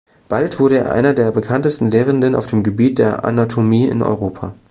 [0.29, 4.55] Bald wurde er einer der bekanntesten Lehrenden auf dem Gebiet der Anatomie in Europa.